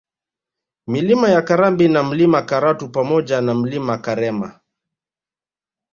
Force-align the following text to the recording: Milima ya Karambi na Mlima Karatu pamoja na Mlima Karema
Milima 0.87 1.29
ya 1.29 1.41
Karambi 1.41 1.87
na 1.89 2.03
Mlima 2.03 2.41
Karatu 2.41 2.89
pamoja 2.89 3.41
na 3.41 3.53
Mlima 3.53 3.97
Karema 3.97 4.59